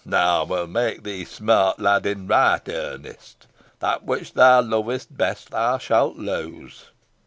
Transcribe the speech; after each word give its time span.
Now 0.03 0.39
I 0.39 0.43
will 0.45 0.65
make 0.65 1.03
thee 1.03 1.25
smart, 1.25 1.79
lad, 1.79 2.07
in 2.07 2.25
right 2.25 2.67
earnest. 2.67 3.45
That 3.81 4.03
which 4.03 4.33
thou 4.33 4.61
lovest 4.63 5.15
best 5.15 5.51
thou 5.51 5.77
shalt 5.77 6.15
lose.' 6.15 6.85